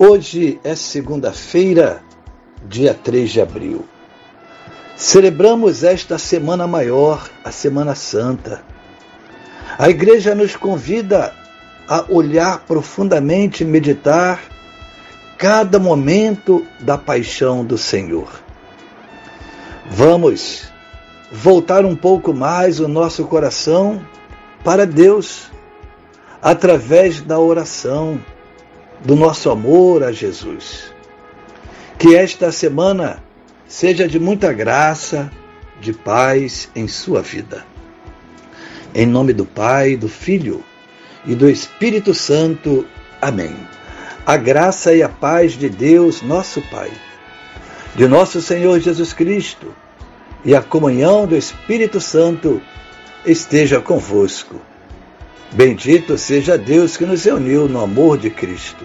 [0.00, 2.04] Hoje é segunda-feira,
[2.68, 3.84] dia 3 de abril.
[4.96, 8.62] Celebramos esta semana maior, a Semana Santa.
[9.76, 11.34] A igreja nos convida
[11.88, 14.40] a olhar profundamente e meditar
[15.36, 18.40] cada momento da paixão do Senhor.
[19.90, 20.72] Vamos
[21.32, 24.00] voltar um pouco mais o nosso coração
[24.62, 25.50] para Deus
[26.40, 28.20] através da oração
[29.04, 30.92] do nosso amor a Jesus.
[31.98, 33.22] Que esta semana
[33.66, 35.30] seja de muita graça,
[35.80, 37.64] de paz em sua vida.
[38.94, 40.64] Em nome do Pai, do Filho
[41.26, 42.86] e do Espírito Santo.
[43.20, 43.54] Amém.
[44.24, 46.90] A graça e a paz de Deus, nosso Pai,
[47.94, 49.74] de nosso Senhor Jesus Cristo
[50.44, 52.60] e a comunhão do Espírito Santo
[53.24, 54.60] esteja convosco
[55.52, 58.84] Bendito seja Deus que nos reuniu no amor de Cristo.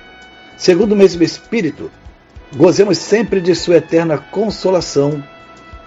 [0.61, 1.89] segundo o mesmo Espírito,
[2.55, 5.23] gozemos sempre de Sua eterna consolação.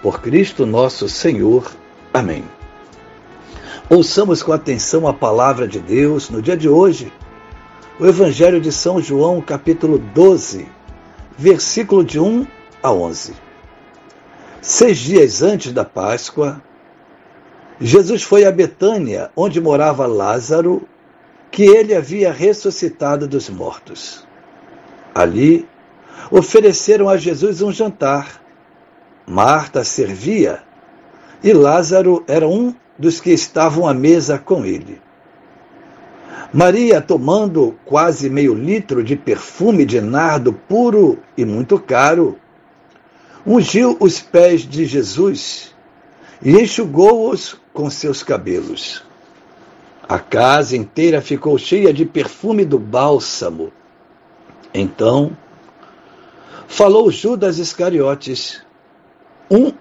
[0.01, 1.71] Por Cristo nosso Senhor.
[2.13, 2.43] Amém.
[3.89, 7.11] Ouçamos com atenção a palavra de Deus no dia de hoje,
[7.97, 10.67] o Evangelho de São João, capítulo 12,
[11.37, 12.45] versículo de 1
[12.83, 13.33] a 11.
[14.61, 16.61] Seis dias antes da Páscoa,
[17.79, 20.85] Jesus foi a Betânia, onde morava Lázaro,
[21.49, 24.24] que ele havia ressuscitado dos mortos.
[25.15, 25.65] Ali,
[26.29, 28.41] ofereceram a Jesus um jantar.
[29.25, 30.61] Marta servia
[31.41, 35.01] e Lázaro era um dos que estavam à mesa com ele.
[36.53, 42.37] Maria, tomando quase meio litro de perfume de nardo puro e muito caro,
[43.45, 45.73] ungiu os pés de Jesus
[46.41, 49.03] e enxugou-os com seus cabelos.
[50.07, 53.71] A casa inteira ficou cheia de perfume do bálsamo.
[54.77, 55.37] Então,
[56.67, 58.61] falou Judas Iscariotes,
[59.49, 59.71] um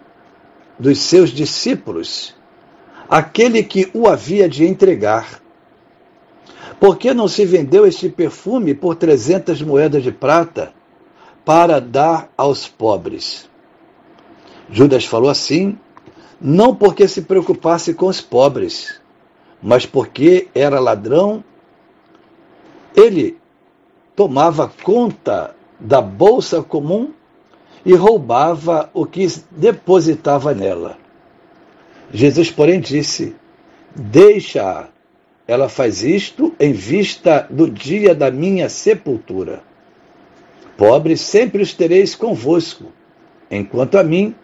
[0.78, 2.32] dos seus discípulos,
[3.08, 5.42] aquele que o havia de entregar.
[6.78, 10.72] Por que não se vendeu este perfume por trezentas moedas de prata
[11.44, 13.50] para dar aos pobres?
[14.70, 15.76] Judas falou assim
[16.40, 19.00] não porque se preocupasse com os pobres,
[19.60, 21.42] mas porque era ladrão.
[22.94, 23.38] Ele
[24.14, 27.12] tomava conta da bolsa comum
[27.84, 30.96] e roubava o que depositava nela.
[32.12, 33.34] Jesus, porém, disse:
[33.94, 34.88] Deixa-a,
[35.46, 39.62] ela faz isto em vista do dia da minha sepultura.
[40.76, 42.86] Pobres sempre os tereis convosco,
[43.50, 44.34] enquanto a mim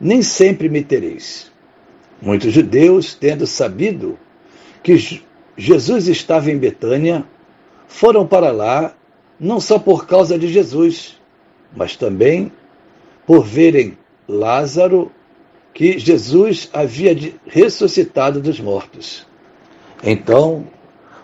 [0.00, 1.50] nem sempre me tereis.
[2.20, 4.18] Muitos judeus, tendo sabido
[4.82, 5.22] que
[5.56, 7.24] Jesus estava em Betânia,
[7.86, 8.94] foram para lá,
[9.38, 11.20] não só por causa de Jesus,
[11.74, 12.52] mas também
[13.26, 13.98] por verem
[14.28, 15.10] Lázaro,
[15.74, 17.14] que Jesus havia
[17.46, 19.26] ressuscitado dos mortos.
[20.02, 20.66] Então,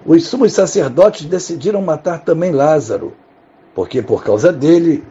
[0.04, 3.14] os sumos sacerdotes decidiram matar também Lázaro,
[3.74, 5.04] porque por causa dele,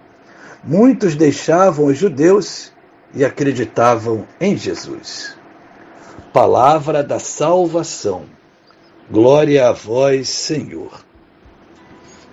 [0.63, 2.71] muitos deixavam os judeus
[3.15, 5.35] e acreditavam em Jesus.
[6.31, 8.25] Palavra da salvação.
[9.09, 11.10] Glória a vós, Senhor.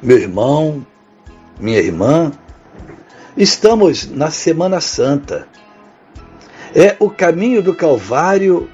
[0.00, 0.86] Meu irmão,
[1.58, 2.30] minha irmã,
[3.36, 5.48] estamos na Semana Santa.
[6.72, 8.70] É o caminho do Calvário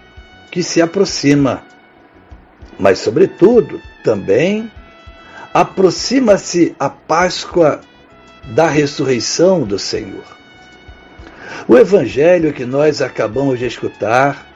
[0.50, 1.62] que se aproxima,
[2.78, 4.70] mas, sobretudo, também
[5.54, 7.80] aproxima-se a Páscoa
[8.44, 10.24] da ressurreição do Senhor.
[11.66, 14.46] O evangelho que nós acabamos de escutar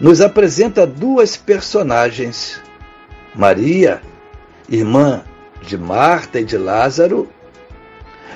[0.00, 2.60] nos apresenta duas personagens:
[3.34, 4.00] Maria,
[4.68, 5.24] irmã
[5.62, 7.28] de Marta e de Lázaro,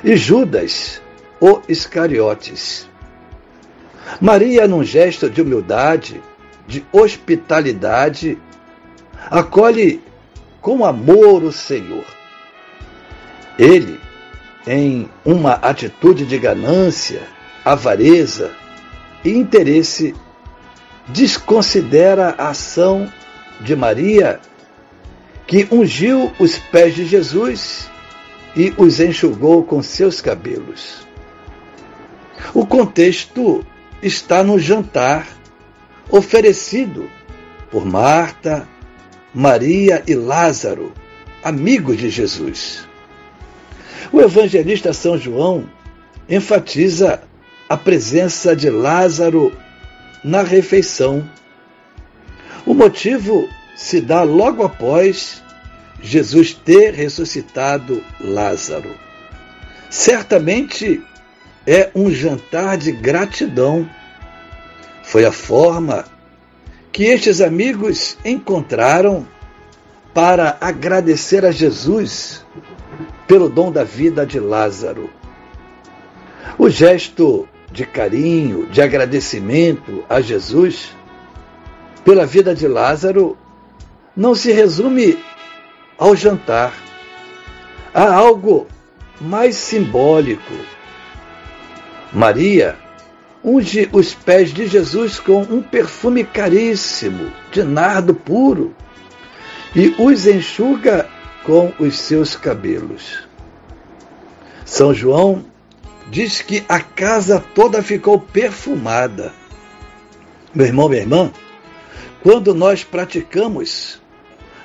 [0.03, 1.03] e Judas,
[1.41, 2.89] o Iscariotes.
[4.21, 6.23] Maria, num gesto de humildade,
[6.67, 8.39] de hospitalidade,
[9.31, 10.03] acolhe
[10.61, 12.05] com amor o Senhor.
[13.59, 13.99] Ele,
[14.67, 17.23] em uma atitude de ganância,
[17.65, 18.53] avareza
[19.25, 20.15] e interesse,
[21.09, 23.11] desconsidera a ação
[23.61, 24.41] de Maria,
[25.47, 27.89] que ungiu os pés de Jesus
[28.57, 31.07] e os enxugou com seus cabelos.
[32.53, 33.65] O contexto
[34.03, 35.27] está no jantar
[36.11, 37.09] oferecido
[37.71, 38.69] por Marta,
[39.35, 40.93] Maria e Lázaro,
[41.43, 42.87] amigos de Jesus.
[44.13, 45.69] O evangelista São João
[46.29, 47.23] enfatiza
[47.69, 49.53] a presença de Lázaro
[50.25, 51.29] na refeição.
[52.65, 55.43] O motivo se dá logo após
[56.01, 58.91] Jesus ter ressuscitado Lázaro.
[59.91, 61.03] Certamente
[61.67, 63.89] é um jantar de gratidão.
[65.03, 66.05] Foi a forma
[66.91, 69.27] que estes amigos encontraram
[70.15, 72.45] para agradecer a Jesus
[73.27, 75.11] pelo dom da vida de Lázaro.
[76.59, 80.97] O gesto de carinho, de agradecimento a Jesus
[82.03, 83.37] pela vida de Lázaro
[84.17, 85.19] não se resume
[85.99, 86.73] ao jantar.
[87.93, 88.67] Há algo
[89.21, 90.55] mais simbólico.
[92.13, 92.77] Maria
[93.45, 98.75] unge os pés de Jesus com um perfume caríssimo, de nardo puro,
[99.75, 101.09] e os enxuga
[101.45, 103.27] com os seus cabelos.
[104.65, 105.45] São João
[106.11, 109.33] diz que a casa toda ficou perfumada.
[110.53, 111.31] Meu irmão, minha irmã,
[112.23, 114.01] quando nós praticamos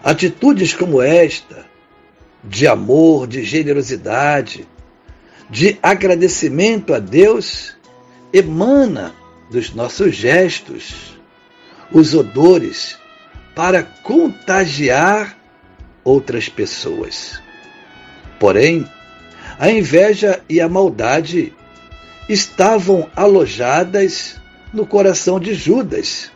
[0.03, 1.65] atitudes como esta,
[2.43, 4.67] de amor, de generosidade,
[5.49, 7.75] de agradecimento a Deus,
[8.33, 9.13] emana
[9.49, 11.17] dos nossos gestos
[11.91, 12.97] os odores
[13.53, 15.37] para contagiar
[16.03, 17.41] outras pessoas.
[18.39, 18.89] Porém,
[19.59, 21.53] a inveja e a maldade
[22.29, 24.39] estavam alojadas
[24.73, 26.31] no coração de Judas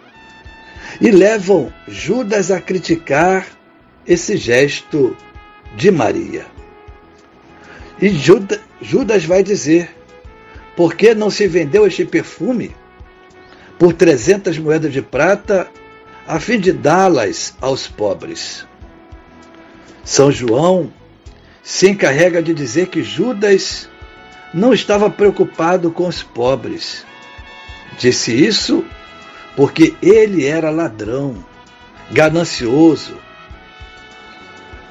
[0.99, 3.47] e levam Judas a criticar
[4.07, 5.15] esse gesto
[5.75, 6.45] de Maria.
[8.01, 9.95] E Judas vai dizer:
[10.75, 12.75] por que não se vendeu este perfume
[13.79, 15.69] por 300 moedas de prata
[16.27, 18.65] a fim de dá-las aos pobres?
[20.03, 20.91] São João
[21.63, 23.89] se encarrega de dizer que Judas
[24.53, 27.05] não estava preocupado com os pobres.
[27.97, 28.85] Disse isso
[29.55, 31.43] porque ele era ladrão,
[32.11, 33.17] ganancioso,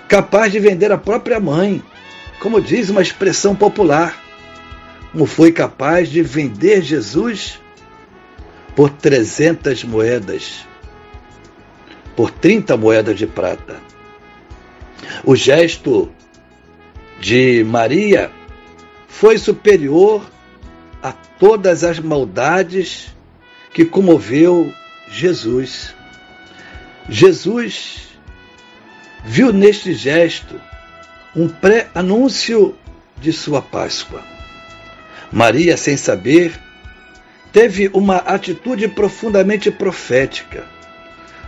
[0.09, 1.83] capaz de vender a própria mãe,
[2.41, 4.23] como diz uma expressão popular,
[5.13, 7.61] como foi capaz de vender Jesus
[8.75, 10.67] por 300 moedas,
[12.17, 13.81] por 30 moedas de prata.
[15.25, 16.11] O gesto
[17.21, 18.31] de Maria
[19.09, 20.25] foi superior
[21.03, 23.15] a todas as maldades
[23.73, 24.73] que comoveu
[25.09, 25.95] Jesus.
[27.09, 28.14] Jesus
[29.25, 30.61] viu neste gesto
[31.35, 32.77] um pré-anúncio
[33.21, 34.23] de sua Páscoa.
[35.33, 36.53] Maria, sem saber,
[37.53, 40.65] teve uma atitude profundamente profética,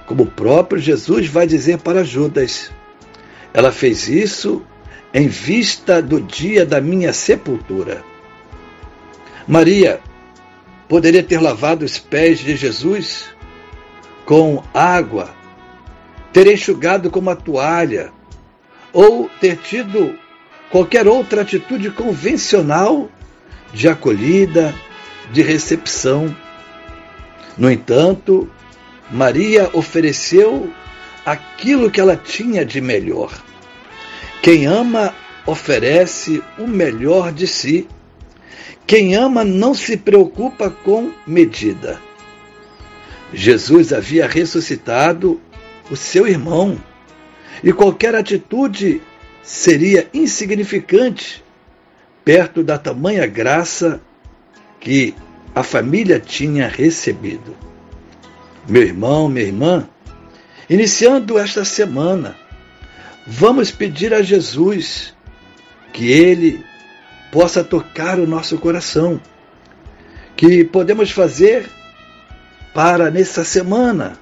[0.07, 2.71] como o próprio Jesus vai dizer para Judas.
[3.53, 4.65] Ela fez isso
[5.13, 8.03] em vista do dia da minha sepultura.
[9.47, 10.01] Maria
[10.89, 13.27] poderia ter lavado os pés de Jesus
[14.25, 15.35] com água,
[16.37, 18.13] ter enxugado com uma toalha,
[18.93, 20.19] ou ter tido
[20.71, 23.11] qualquer outra atitude convencional
[23.73, 24.75] de acolhida,
[25.33, 26.37] de recepção.
[27.57, 28.51] No entanto,
[29.11, 30.71] Maria ofereceu
[31.25, 33.33] aquilo que ela tinha de melhor.
[34.43, 35.15] Quem ama
[35.47, 37.89] oferece o melhor de si.
[38.87, 41.99] Quem ama não se preocupa com medida.
[43.33, 45.41] Jesus havia ressuscitado
[45.91, 46.79] o seu irmão
[47.63, 49.01] e qualquer atitude
[49.43, 51.45] seria insignificante
[52.25, 54.01] perto da tamanha graça
[54.81, 55.15] que
[55.55, 57.57] a família tinha recebido.
[58.69, 59.89] Meu irmão, minha irmã,
[60.69, 62.37] iniciando esta semana,
[63.29, 65.13] Vamos pedir a Jesus
[65.93, 66.65] que Ele
[67.33, 69.21] possa tocar o nosso coração,
[70.37, 71.69] que podemos fazer
[72.73, 74.17] para, nessa semana,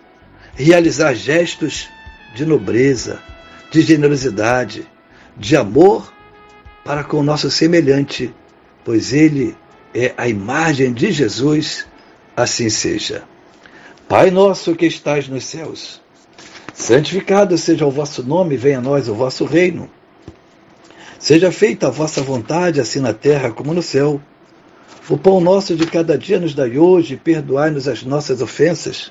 [0.56, 1.88] realizar gestos
[2.34, 3.20] de nobreza,
[3.70, 4.87] de generosidade,
[5.37, 6.12] de amor
[6.84, 8.32] para com o nosso semelhante,
[8.84, 9.56] pois ele
[9.94, 11.87] é a imagem de Jesus,
[12.37, 13.25] assim seja.
[14.08, 16.00] Pai nosso que estais nos céus,
[16.75, 19.88] santificado seja o vosso nome, venha a nós o vosso reino.
[21.18, 24.20] Seja feita a vossa vontade, assim na terra como no céu.
[25.08, 29.11] O pão nosso de cada dia nos dai hoje, perdoai-nos as nossas ofensas,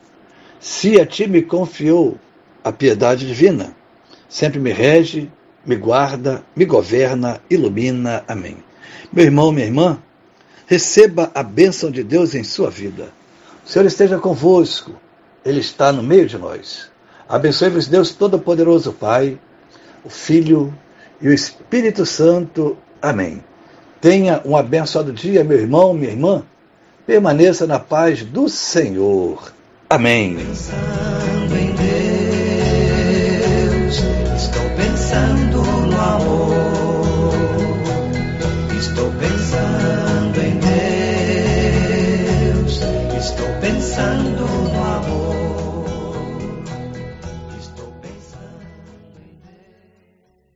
[0.61, 2.19] se a ti me confiou
[2.63, 3.75] a piedade divina,
[4.29, 5.27] sempre me rege,
[5.65, 8.23] me guarda, me governa, ilumina.
[8.27, 8.57] Amém.
[9.11, 9.97] Meu irmão, minha irmã,
[10.67, 13.09] receba a bênção de Deus em sua vida.
[13.65, 14.93] O Senhor esteja convosco,
[15.43, 16.91] Ele está no meio de nós.
[17.27, 19.39] Abençoe-vos, Deus Todo-Poderoso, Pai,
[20.03, 20.71] o Filho
[21.19, 22.77] e o Espírito Santo.
[23.01, 23.43] Amém.
[23.99, 26.43] Tenha um abençoado dia, meu irmão, minha irmã.
[27.03, 29.51] Permaneça na paz do Senhor.
[29.91, 30.37] Amém.
[30.37, 31.75] Pensando em
[33.75, 34.01] Deus,
[34.37, 36.30] estou pensando no amor.